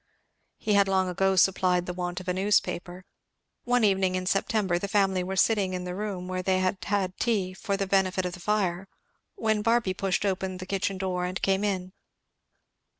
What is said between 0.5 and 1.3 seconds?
He had long